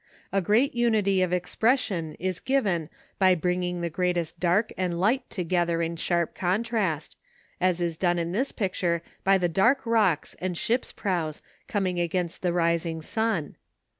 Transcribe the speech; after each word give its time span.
A 0.31 0.41
great 0.41 0.73
unity 0.73 1.21
of 1.21 1.31
expression 1.31 2.15
is 2.15 2.39
given 2.39 2.89
by 3.19 3.35
bringing 3.35 3.81
the 3.81 3.89
greatest 3.91 4.39
dark 4.39 4.73
and 4.75 4.99
light 4.99 5.29
together 5.29 5.79
in 5.83 5.95
sharp 5.95 6.33
contrast, 6.33 7.17
as 7.59 7.79
is 7.79 7.97
done 7.97 8.17
in 8.17 8.31
this 8.31 8.51
picture 8.51 9.03
by 9.23 9.37
the 9.37 9.47
dark 9.47 9.85
rocks 9.85 10.35
and 10.39 10.57
ships' 10.57 10.91
prows 10.91 11.43
coming 11.67 11.99
against 11.99 12.41
the 12.41 12.51
rising 12.51 13.03
sun. 13.03 13.57